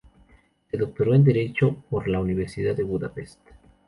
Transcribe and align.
Se 0.71 0.77
doctoró 0.77 1.13
en 1.13 1.23
Derecho 1.23 1.75
por 1.91 2.07
la 2.07 2.19
Universidad 2.19 2.75
de 2.75 2.81
Budapest. 2.81 3.39